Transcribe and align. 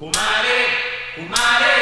Kumare, 0.00 0.64
Kumare, 1.14 1.76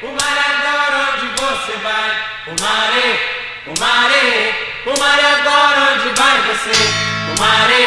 Kumare 0.00 0.42
agora 0.50 1.14
onde 1.14 1.28
você 1.38 1.78
vai? 1.78 2.10
Kumare, 2.44 3.20
Kumare, 3.64 4.54
Kumare 4.82 5.24
agora 5.24 5.92
onde 5.94 6.10
vai 6.18 6.42
você? 6.42 6.74
Kumare, 7.28 7.82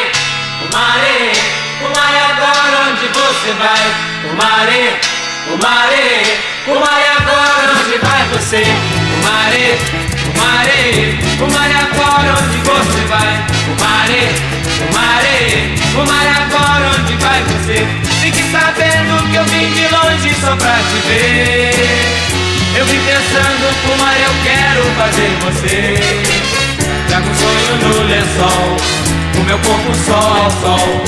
Kumare, 0.60 1.16
Kumare 1.78 2.18
agora 2.24 2.88
onde 2.88 3.06
você 3.06 3.52
vai? 3.52 3.84
Kumare, 4.22 4.96
Kumare, 5.44 6.06
Kumare 6.64 7.08
agora 7.18 7.72
onde 7.76 7.98
vai 7.98 8.22
você? 8.32 8.64
Kumare, 9.12 9.76
Kumare, 10.24 11.18
Kumare 11.36 11.74
agora 11.74 12.32
onde 12.32 12.58
você 12.64 13.04
vai? 13.12 13.44
Kumare, 13.66 14.20
Kumare, 14.80 15.76
Kumare 15.92 16.28
agora 16.28 16.40
onde 16.40 16.45
vim 19.56 19.72
de 19.72 19.88
longe 19.88 20.34
só 20.40 20.54
pra 20.56 20.76
te 20.76 20.98
ver. 21.08 21.72
Eu 22.76 22.84
vim 22.86 23.00
pensando, 23.00 23.74
Kumar, 23.82 24.14
eu 24.20 24.34
quero 24.44 24.82
fazer 24.98 25.30
você. 25.44 25.94
Trago 27.08 27.28
um 27.28 27.34
sonho 27.34 27.76
no 27.82 28.02
lençol, 28.04 28.76
o 29.38 29.40
meu 29.44 29.58
corpo 29.58 29.94
sol 30.04 30.44
ao 30.44 30.50
sol. 30.50 31.04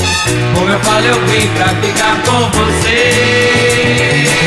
Como 0.55 0.69
eu 0.69 0.79
falo, 0.79 1.05
eu 1.05 1.25
vim 1.27 1.47
pra 1.49 1.67
ficar 1.81 2.15
com 2.25 2.49
você. 2.57 4.38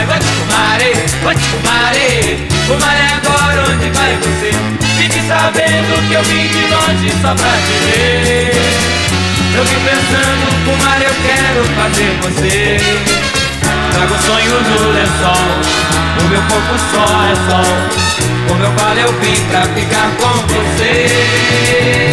Você 0.00 0.06
vai? 0.06 0.18
Kumare, 0.18 0.92
Kumare, 1.20 2.48
Kumare, 2.66 3.02
agora 3.16 3.60
onde 3.70 3.90
vai 3.90 4.16
você? 4.16 4.50
Fique 4.96 5.20
sabendo 5.26 6.08
que 6.08 6.14
eu 6.14 6.22
vim 6.24 6.48
de 6.48 6.62
longe 6.68 7.10
só 7.20 7.34
pra 7.34 7.50
te 7.50 7.76
ver. 7.84 8.52
Eu 9.56 9.64
vim 9.64 9.80
pensando, 9.84 10.46
Kumare, 10.64 11.04
eu 11.04 11.14
quero 11.22 11.64
fazer 11.76 12.10
você. 12.22 12.78
Trago 13.92 14.16
sonho 14.22 14.60
no 14.62 14.92
lençol 14.92 15.48
O 16.20 16.28
meu 16.28 16.40
corpo 16.42 16.74
só 16.92 17.04
é 17.24 17.34
sol 17.50 17.74
Como 18.48 18.62
eu 18.62 18.70
falo 18.78 18.98
eu 19.00 19.12
vim 19.20 19.38
pra 19.50 19.62
ficar 19.62 20.10
com 20.20 20.34
você 20.46 22.09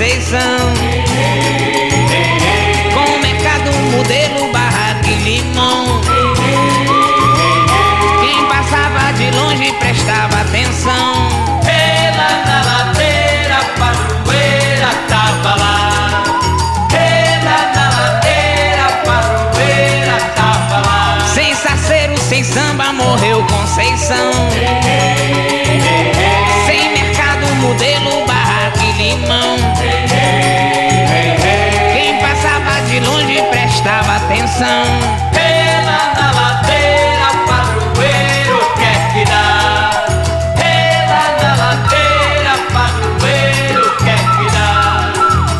Conceição. 0.00 0.72
Com 2.94 3.16
o 3.16 3.20
mercado 3.20 3.70
modelo 3.92 4.50
barraca 4.50 5.06
e 5.06 5.14
limão. 5.16 6.00
Quem 8.22 8.42
passava 8.46 9.12
de 9.12 9.30
longe 9.32 9.70
prestava 9.74 10.40
atenção. 10.40 11.28
Ela 11.68 12.30
na 12.46 12.62
ladeira, 12.64 13.58
a 13.58 13.64
padroeira 13.78 14.90
tava 15.06 15.54
lá. 15.56 16.24
Ela 16.94 17.58
na 17.74 17.86
ladeira, 18.00 18.86
a 18.86 18.92
padroeira 19.04 20.16
tava 20.34 20.78
lá. 20.80 21.26
Sem 21.34 21.54
saceiro, 21.54 22.16
sem 22.16 22.42
samba, 22.42 22.90
morreu 22.94 23.44
Conceição. 23.44 24.30
Prestava 34.60 34.90
atenção. 34.90 35.20
Ela 35.32 36.00
na 36.14 36.28
ladeira, 36.32 37.28
padroeiro 37.46 38.60
quer 38.76 39.12
que 39.12 39.24
dá. 39.24 39.46
Ela 40.62 41.24
na 41.42 41.50
ladeira, 41.64 42.54
padroeiro 42.72 43.84
quer 44.04 44.22
que 44.36 44.46
dá. 44.52 44.70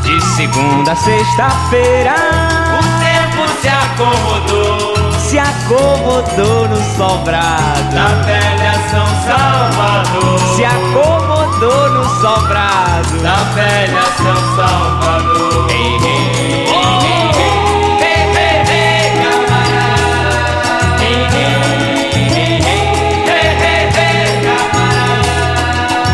De 0.03 0.21
segunda 0.21 0.93
a 0.93 0.97
sexta-feira 0.97 2.15
O 2.15 2.83
tempo 3.01 3.43
se 3.61 3.69
acomodou 3.69 5.01
se 5.31 5.39
acomodou 5.39 6.69
no 6.69 6.97
sobrado. 6.97 7.95
na 7.95 8.09
velha 8.25 8.73
São 8.91 9.07
Salvador. 9.25 10.39
Se 10.57 10.65
acomodou 10.65 11.91
no 11.91 12.05
sobrado. 12.21 13.23
na 13.23 13.37
velha 13.55 14.03
São 14.17 14.57
Salvador. 14.57 15.50